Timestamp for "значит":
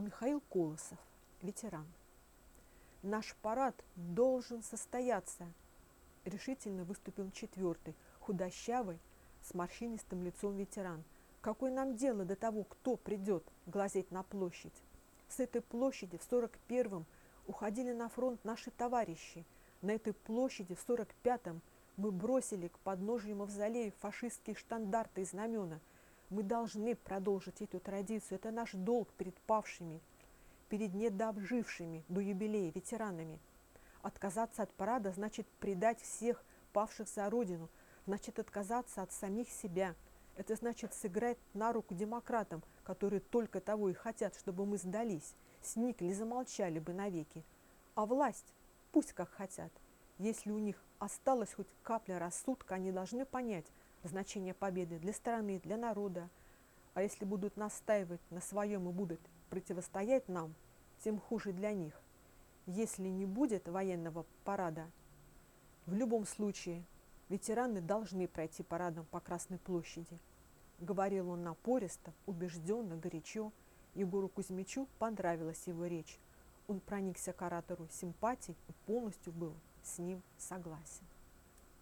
35.10-35.46, 38.06-38.38, 40.54-40.94